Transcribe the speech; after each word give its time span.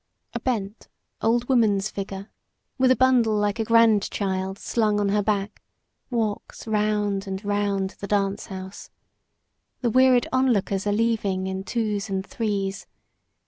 A 0.33 0.39
bent 0.39 0.87
old 1.21 1.47
woman's 1.47 1.91
figure, 1.91 2.31
with 2.79 2.89
a 2.89 2.95
bundle 2.95 3.35
like 3.35 3.59
a 3.59 3.63
grandchild 3.63 4.57
slung 4.57 4.99
on 4.99 5.09
her 5.09 5.21
back, 5.21 5.61
walks 6.09 6.65
round 6.65 7.27
and 7.27 7.45
round 7.45 7.91
the 7.99 8.07
dance 8.07 8.47
house. 8.47 8.89
The 9.81 9.91
wearied 9.91 10.27
onlookers 10.33 10.87
are 10.87 10.91
leaving 10.91 11.45
in 11.45 11.63
twos 11.63 12.09
and 12.09 12.25
threes. 12.25 12.87